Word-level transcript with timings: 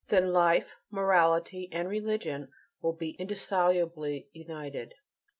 Then 0.07 0.33
life, 0.33 0.77
morality 0.89 1.69
and 1.71 1.87
religion 1.87 2.47
will 2.81 2.93
be 2.93 3.11
indissolubly 3.19 4.29
united. 4.33 4.95